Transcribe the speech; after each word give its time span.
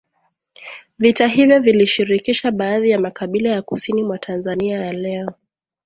Vita 0.99 1.27
hivyo 1.27 1.59
vilishirikisha 1.59 2.51
baadhi 2.51 2.89
ya 2.89 2.99
makabila 2.99 3.49
ya 3.49 3.61
kusini 3.61 4.03
mwa 4.03 4.17
Tanzania 4.19 4.77
ya 4.85 4.93
leo 4.93 5.33